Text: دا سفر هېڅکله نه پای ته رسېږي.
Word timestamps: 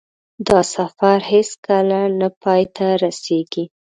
دا 0.47 0.59
سفر 0.75 1.17
هېڅکله 1.31 1.99
نه 2.19 2.27
پای 2.41 2.63
ته 2.75 2.87
رسېږي. 3.03 3.63